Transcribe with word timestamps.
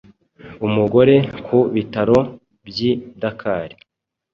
Umugore 0.67 1.15
ku 1.45 1.57
bitaro 1.75 2.19
by'i 2.65 2.91
Dakar 3.21 3.69